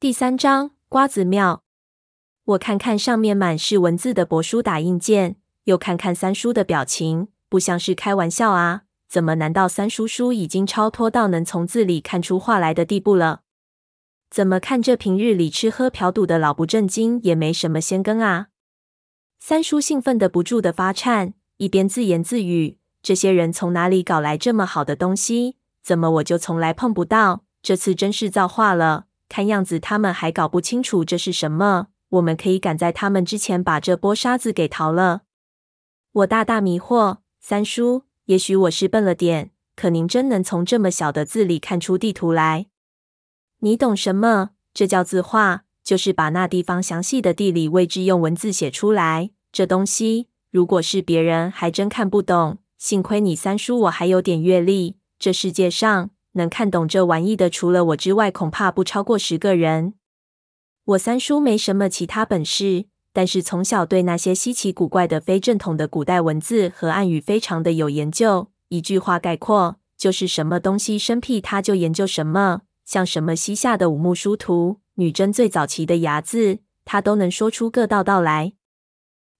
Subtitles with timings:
[0.00, 1.62] 第三章瓜子庙。
[2.44, 8.84] 我看看上面满是文字的帛书打印件，又看看三叔的表情，不像是开玩笑啊！
[9.10, 9.34] 怎么？
[9.34, 13.42] 难道三叔叔已经超脱到能从字里看出话来的地步了？
[14.30, 18.46] 怎么看这平日里吃喝嫖赌的老不正经，也没什么先耕啊？
[19.38, 25.58] 三叔兴奋的不住的发颤，一边自言自语：“这些人从哪里搞来这么好的东西？
[25.82, 27.44] 怎么我就从来碰不到？
[27.60, 31.86] 这次真是造化了。”看样子他们还搞不清楚这是什么。
[32.10, 35.22] 我们可以赶在他们之前把这波沙子给淘了。
[36.10, 42.66] 我大大迷惑，三叔，也许我是笨了点，可您真能从这么小的字里看出地图来？
[43.60, 44.50] 你懂什么？
[44.74, 49.30] 这叫字画，就是把那地方详细的地理位置用文字写出来。
[49.52, 52.58] 这东西，如果是别人，还真看不懂。
[52.76, 56.10] 幸亏你三叔我还有点阅历，这世界上。
[56.40, 59.92] 能看懂这玩意的，除了我之外，恐怕不超过十个人。
[60.84, 68.48] 我三叔没什么其他本事，但是从小对那些稀奇古怪的非正统的古代文字和暗语非常的有研究。
[68.68, 72.62] 一句话概括，就是什么东西生僻，他就研究什么。
[72.86, 78.54] 像什么西夏的五木书图、女真最早期的牙字，他都能说出个道道来。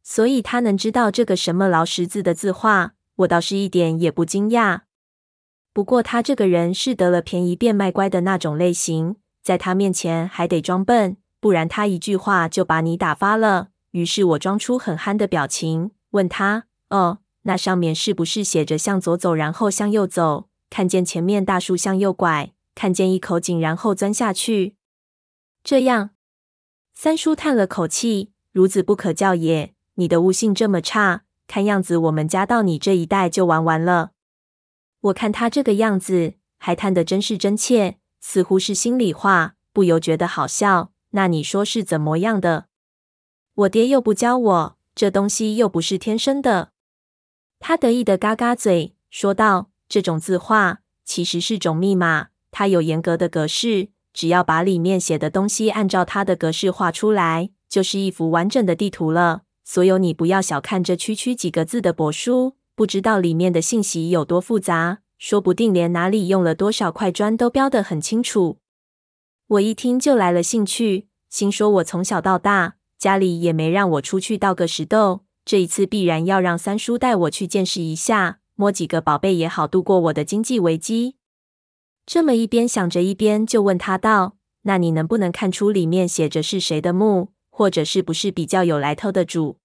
[0.03, 4.83] 所以他能知道这个什么劳什字的字画，我倒是一点也不惊讶。
[5.73, 13.69] 不过他这个人是得了便宜变卖乖的那种类型，在他面前还得装笨，不然他一句话就把你打发了。
[13.93, 20.49] 于是我装出很憨的表情，问他：“哦，那上面是不是写着向左走，然后向右走？
[20.69, 24.77] 看见前面大树向右拐，看见一口井，然后钻下去？”
[25.65, 26.11] 这样，
[26.95, 29.73] 三叔叹了口气：“孺子不可教也。
[29.95, 34.11] 你的悟性这么差，看样子我们家到你这一代就玩完了。”
[35.01, 40.93] 我看他这个样子，还叹得真是真切，似乎是心里话，不由觉得好笑。
[41.13, 42.67] 那你说是怎么样的？
[43.55, 46.73] 我爹又不教我，这东西又不是天生的。
[47.59, 59.43] 他得意的嘎嘎嘴，说道：“这种字画其实是种密码，它有严格的格式，只要把里面写的东西按照它的格式画出来，就是一幅完整的地图了。
[59.65, 68.57] 所以你不要小看这区区几个字的帛书。”不知道里面的信息有多复杂，说不定连哪里用了多少块砖都标得很清楚。
[69.49, 81.17] 我一听就来了兴趣，心说我从小到大家里也没让我出去倒个石豆，这一次必然要让三叔带我去见识一下，摸几个宝贝也好度过我的经济危机。
[82.07, 89.59] 这么一边想着，一边就问他道：“那你能不能看出里面写着是谁的墓，或者是不是比较有来头的主？”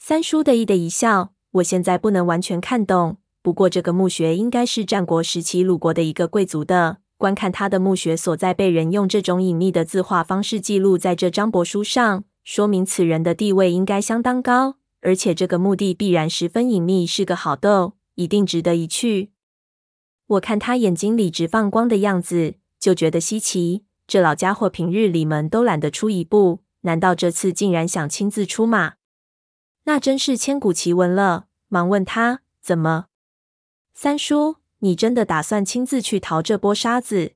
[0.00, 1.34] 三叔得意的一笑。
[1.52, 6.98] 我现在不能完全看懂，不过这个墓穴应该是战国时期鲁国的一个贵族的。
[7.18, 19.30] 观看他的墓穴所在，被人用这种隐秘的字画方式记录在这张帛书上，说明此人的地位应该相当高，而且这个墓地必然十分隐秘，是个好窦，一定值得一去。
[20.26, 23.84] 我看他眼睛里直放光的样子，就觉得稀奇。
[24.08, 28.94] 这老家伙平日里门都懒得出一步，难道这次竟然想亲自出马？
[29.84, 31.46] 那真是千古奇闻了。
[31.68, 33.06] 忙问他怎么，
[33.94, 37.32] 三叔，你真的打算亲自去淘这波沙子？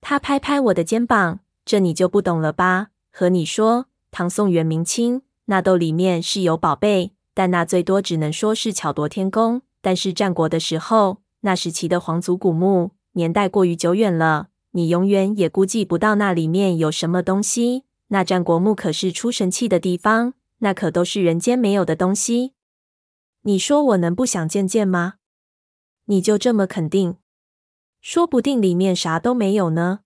[0.00, 2.90] 他拍拍我的肩膀，这你就不懂了吧？
[3.10, 9.62] 和你说，唐宋元明清那窦里面是有宝贝，但那最多只能说是巧夺天工。
[9.82, 17.84] 但是战国的时候，那时期的皇族古墓，年代过于久远了，你永远也估计不到那里面有什么东西。
[18.08, 20.34] 那战国墓可是出神器的地方。
[20.60, 22.54] 那可都是人间没有的东西，
[23.42, 25.14] 你说我能不想见见吗？
[26.06, 27.16] 你就这么肯定？
[28.00, 30.00] 说不定里面啥都没有呢。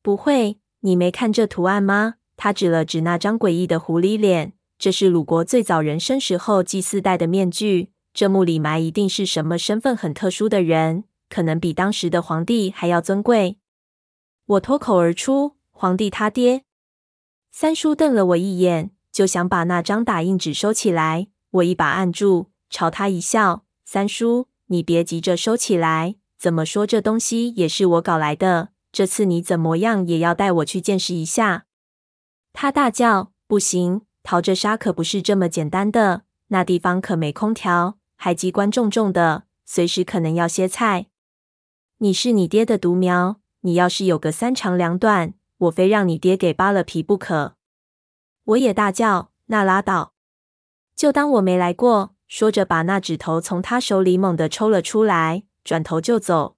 [0.00, 2.14] 不会，你没看这图案吗？
[2.36, 7.92] 他指了指那张诡异的狐狸脸，这是鲁国最早人生时候祭祀戴的面具。
[8.12, 13.58] 这墓里埋一定是什么身份很特殊的人，可能比当时的皇帝还要尊贵。
[14.44, 16.64] 我脱口而出：“皇帝他爹。”
[17.52, 18.90] 三叔瞪了我一眼。
[19.12, 26.16] 就想把那张打印纸收起来，我一把按住，朝他一笑：“三叔，你别急着收起来。
[26.38, 31.66] 怎么说这东西也是我搞来的，这次你怎么样也要带我去见识一下。”
[32.54, 41.06] 他大叫：“不行，淘这沙可不是这么简单的，那地方可没空调，还机关重重的，随时可能要歇菜。
[41.98, 47.56] 你是你爹的独苗，你要是有个三长两短，我非让你爹给扒了皮不可。”
[48.44, 50.14] 我也大叫：“那拉倒！”
[50.96, 52.14] 就当我没来过。
[52.26, 56.56] 说着，把那纸头从他手里猛地抽了出来，转头就走。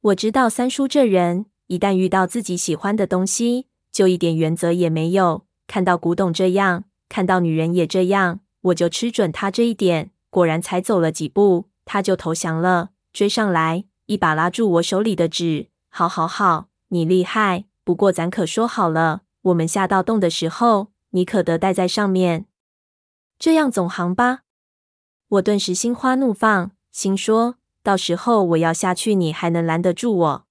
[0.00, 5.46] 我知道三叔这人一旦遇到自己喜欢的东西，就一点原则也没有。
[5.68, 10.10] 看到古董这样，看到女人也这样，我就吃准他这一点。
[10.28, 15.68] 果然，才走了几步，他就投降了，追上来，一把拉住我手里的纸。
[15.88, 17.66] 好，好，好，你厉害。
[17.84, 22.46] 不过，咱可说好了，我们下到洞的时候，你可得待在上面，
[23.38, 24.40] 这样总行吧？
[25.28, 30.46] 我顿时心花怒放，心说：到时候我要下去，你还能拦得住我？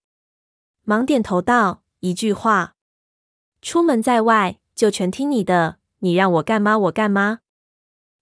[0.84, 2.76] 忙点头道：“一句话，
[3.62, 5.78] 出门在外就全听你的。
[6.00, 7.42] 你让我干嘛，我干嘛。”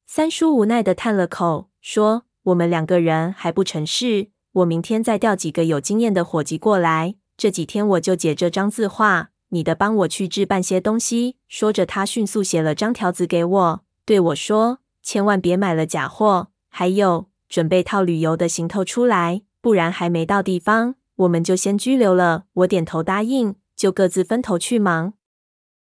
[0.06, 4.32] 三叔无奈的叹了口，说：“我们两个人还不成事。
[4.52, 7.16] 我明天再调几个有经验的伙计过来。
[7.38, 22.44] 这几天我就解这张字画，你的帮我去置办些东西。”说着，他迅速写了张条子给我，对我说：“千万别买了假货，还有准备套旅游的行头出来，不然还没到地方。”我们就先拘留了。
[22.54, 25.14] 我点头答应，就各自分头去忙。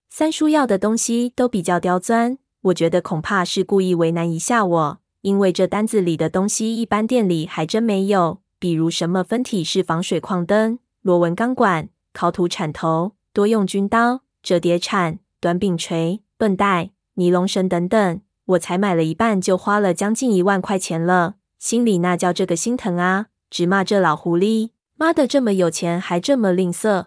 [0.09, 23.28] 三叔要的东西都比较刁钻，我觉得恐怕是故意为难一下我，因为这单子里的东西一般店里还真没有，比如什么分体式防水矿灯、螺纹钢管、烤土铲头、多用军刀、折叠铲、短柄锤、绷带、尼龙绳等等，我才买了一半就花了将近一万块钱了，心里那叫这个心疼啊！
[23.50, 24.72] 直骂这老狐狸。
[24.95, 27.06] 妈的，这么有钱还这么吝啬！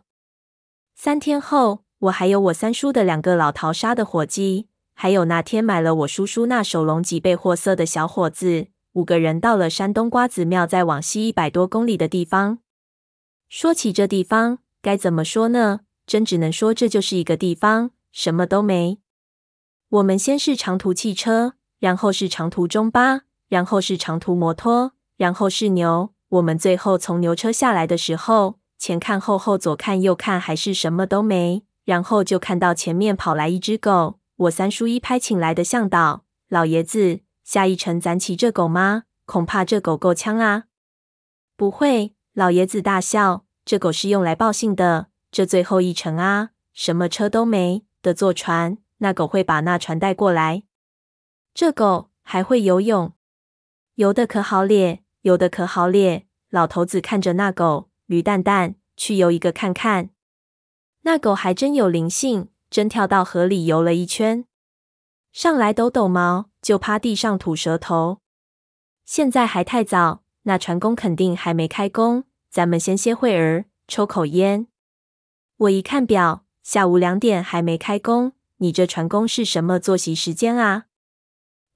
[0.94, 12.58] 三天后，我还有我三叔的两个老淘沙的伙计，还有那天买了我叔叔那手龙脊背货色的小伙子，五个人到了山东瓜子庙再往西一百多公里的地方。
[13.48, 15.80] 说起这地方，该怎么说呢？
[16.06, 18.98] 真只能说这就是一个地方，什么都没。
[19.88, 26.12] 我们先是长途汽车，然后是长途中巴，然后是长途摩托，然后是牛。
[26.28, 31.64] 我们最后从牛车下来的时候，前看后后，左看右看，还是什么都没。
[31.84, 34.18] 然后就看到前面跑来一只狗。
[34.36, 39.04] 我三叔一拍请来的向导：“老爷子，下一程咱骑这狗吗？
[39.26, 40.64] 恐怕这狗够呛啊
[41.56, 45.06] ！”“不会。”老爷子大笑：“这狗是用来报信的。
[45.34, 50.62] 这最后一程啊，什么车都没得坐船，那狗会把那船带过来。
[51.52, 53.14] 这狗还会游泳，
[53.96, 56.26] 游的可好咧。”游的可好咧！
[56.50, 60.10] 老头子看着那狗，驴蛋蛋，去游一个看看。
[61.00, 64.44] 那狗还真有灵性，真跳到河里游了一圈，
[65.32, 68.18] 上来抖抖毛，就趴地上吐舌头。
[69.06, 74.66] 现在还太早，那船工肯定还没开工，咱们先歇会儿，抽口烟。
[75.56, 80.86] 我一看表，下午两点还没开工，你这船工是什么作息时间啊？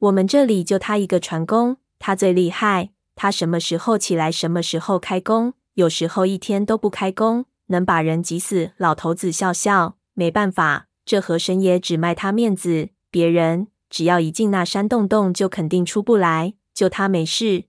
[0.00, 2.90] 我们这里就他一个船工，他最厉害。
[3.14, 8.72] 他什么时候起来，什么时候开工，有时候一天都不开工，能把人急死。
[8.78, 17.64] 老头子笑笑，没办法，这河神爷只卖他面子，别人只要一进那山洞洞，就肯定出不来，就他没事。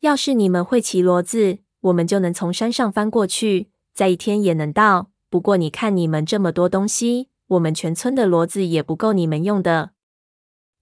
[0.00, 5.11] 要是你们会骑骡子，我们就能从山上翻过去，在一天也能到。
[5.32, 9.92] 不过你看你们这么多东西，我们全村的骡子也不够你们用的。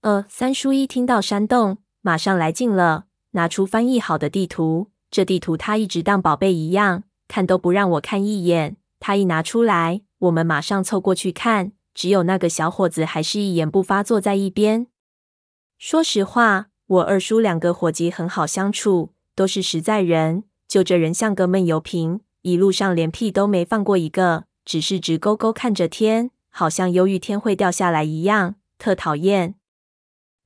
[0.01, 3.05] 呃，三叔一听到山洞，马上来劲了。
[3.31, 8.75] 拿出翻译好的地图，这地图他一直当宝贝一样，看都不让我看一眼。
[8.99, 11.71] 他一拿出来，我们马上凑过去看。
[11.93, 14.87] 只有那个小伙子还是一言不发，坐在一边。
[15.77, 20.43] 说实话，我二叔两个伙计很好相处，都是实在人。
[20.67, 29.55] 就这人像个闷油瓶，一路上连屁都没放过一个，只是直勾勾看着天，好像忧郁天会掉下来一样，特讨厌。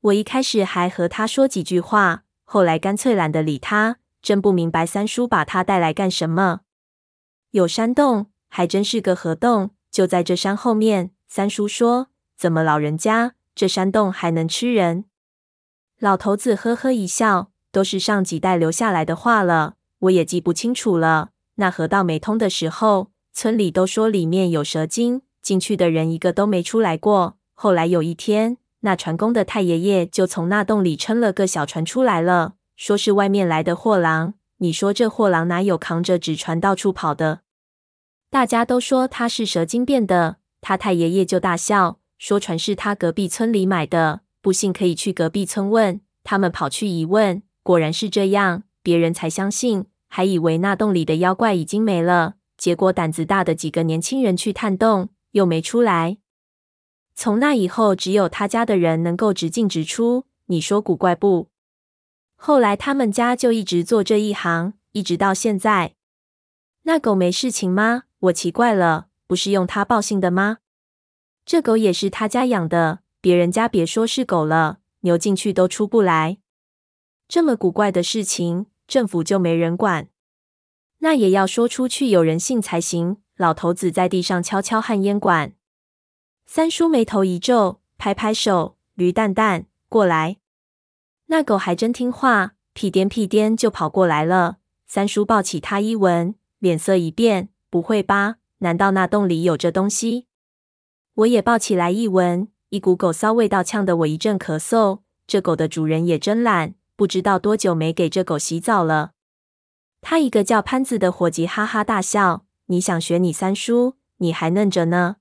[0.01, 2.23] 我一开始还和他说几句话。
[2.43, 6.61] 后来干脆懒得理他，真不明白三叔把他带来干什么。
[7.51, 11.11] 有山洞，还真是个河洞，就在这山后面。
[11.27, 15.05] 三叔说：“怎么老人家，这山洞还能吃人？”
[15.99, 21.31] 老头子呵呵一笑，都是上几代留下来的话了，我也记不清楚了。
[21.55, 27.37] 那河道没通的时候，村里都说里面有蛇精，进去的人一个都没出来过。
[27.53, 34.33] 后来有一天，那船工的太爷爷就从那洞里撑了个小船出来了，说是外面来的货郎。
[34.57, 37.41] 你说这货郎哪有扛着纸船到处跑的？
[38.29, 40.37] 大家都说他是蛇精变的。
[40.61, 46.01] 他太爷爷就大笑，说船是他隔壁村里买的，不信可以去隔壁村问。
[46.23, 49.85] 他们跑去一问，果然是这样，别人才相信，
[50.15, 52.35] 还以为那洞里的妖怪已经没了。
[52.55, 56.19] 结果胆子大的几个年轻人去探洞，又没出来。
[57.13, 61.49] 从那以后，只有他家的人能够直进直出，你说古怪不？
[62.37, 65.95] 后来他们家就一直做这一行，一直到现在。
[66.83, 68.03] 那狗没事情吗？
[68.19, 70.59] 我奇怪了，不是用它报信的吗？
[71.45, 76.37] 这狗也是他家养的，别人家别说是狗了，牛进去都出不来。
[77.27, 80.09] 这么古怪的事情，政府就没人管？
[80.99, 83.17] 那也要说出去有人信才行。
[83.37, 85.53] 老头子在地上敲敲旱烟管。
[86.45, 90.37] 三叔眉头一皱，拍拍手：“驴蛋蛋，过来！”
[91.27, 94.59] 那狗还真听话，屁颠屁颠就跑过来了。
[94.87, 98.35] 三叔抱起它一闻，脸色一变：“不会吧？
[98.59, 100.27] 难道那洞里有这东西？”
[101.15, 104.99] 我也抱起来一闻，一股狗骚味道呛得我一阵咳嗽。
[105.27, 109.11] 这狗的主人也真懒，不知道多久没给这狗洗澡了。
[110.01, 113.95] 他一个叫潘子的伙计哈哈大笑：“你想学你三叔？
[114.17, 115.17] 你还嫩着呢。”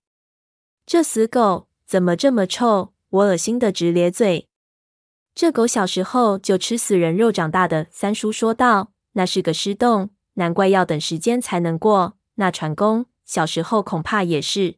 [0.86, 2.92] 这死狗怎么这么臭？
[3.08, 4.48] 我恶心的直咧嘴。
[5.34, 12.18] 这狗小时候就吃死人肉长大的，三叔说道：“那是个尸洞，难怪要等时间才能过。
[12.34, 14.76] 那船工小时候恐怕也是。”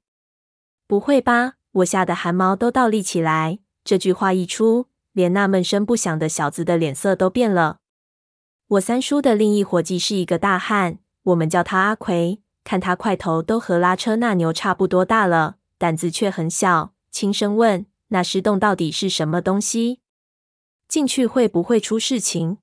[0.87, 1.55] 不会吧？
[1.73, 3.59] 我吓得汗毛都倒立起来。
[3.83, 4.87] 这句话一出，
[5.17, 7.79] 连那闷声不响的小子的脸色都变了。
[8.69, 15.57] 我三叔的另一伙计是一个大汉，我们叫他阿奎，看他块头都和拉车那牛差不多大了。
[15.79, 20.01] 胆子却很小，轻声问：“那尸洞到底是什么东西？
[20.87, 22.59] 进去会不会出事情？”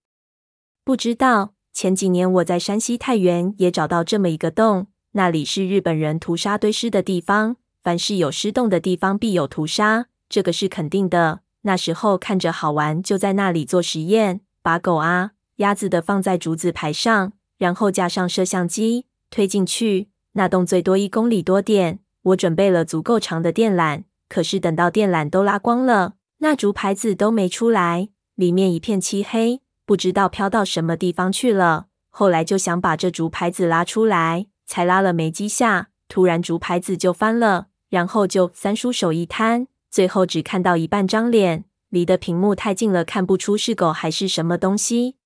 [0.85, 1.55] 不知道。
[1.73, 7.55] 前几年我在山西太原也找到这么一个洞，那里是日本人屠杀堆尸的地方。
[7.81, 11.39] 凡是有尸洞的地方，必有屠杀，这个是肯定的。
[11.63, 20.09] 那时候看着好玩，就在那里做实验，把狗啊、鸭子的放在竹子排上，然后架上摄像机，推进去。
[20.33, 21.99] 那洞最多一公里多点。
[22.23, 31.87] 我准备了足够长的电缆，可是等到电缆都拉光了，那竹牌子都没出来，里面一片漆黑，不知道飘到什么地方去了。
[32.09, 45.17] 后来就想把这竹牌子拉出来，才拉了没几下，突然竹牌子就翻了，然后就三叔手一摊，最后只看到一半张脸，离的屏幕太近了，看不出是狗还是什么东西。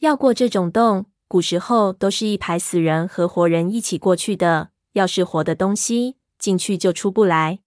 [0.00, 4.70] 要过这种洞，古时候都是一排死人和活人一起过去的。
[4.94, 7.60] 要是活的东西进去就出不来。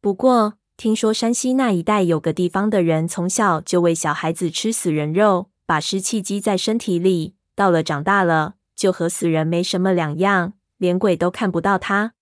[0.00, 12.14] 不过听说山西那一带有个地方的人从小就喂小孩子吃死人肉，把湿气积在身体里，到了长大了就和死人没什么两样，连鬼都看不到他。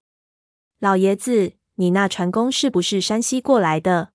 [0.78, 4.10] 老爷子，你那船工是不是山西过来的？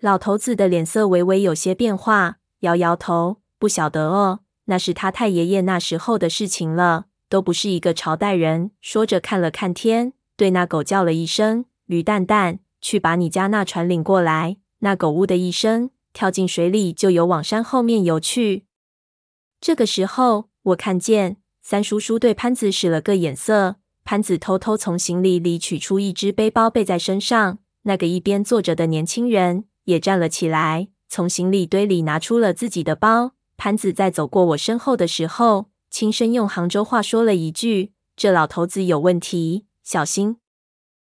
[0.00, 7.06] 老头子的脸色微微有些变化，摇摇头，不晓得哦，那是他太爷爷那时候的事情了。
[7.28, 8.70] 都不是一个朝代人。
[8.80, 18.66] 说着，看了看天，对那狗叫了一声：“驴蛋蛋，去把你家那船领过来。”那狗呜的一声跳进水里，就游往山后面游去。
[19.60, 27.58] 这个时候，我看见三叔叔对潘子使了个眼色，潘子偷偷从行李里取出一只背包背在身上。
[27.82, 33.32] 那个一边坐着的年轻人也站了起来，从行李堆里拿出了自己的包。
[33.56, 40.36] 潘子在走过我身后的时候，轻声用杭州话说了一句：“这老头子有问题，小心。”